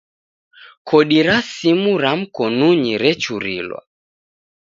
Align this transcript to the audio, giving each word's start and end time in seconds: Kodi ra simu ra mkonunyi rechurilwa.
Kodi 0.87 1.19
ra 1.27 1.37
simu 1.49 1.91
ra 2.01 2.11
mkonunyi 2.21 2.93
rechurilwa. 3.03 3.79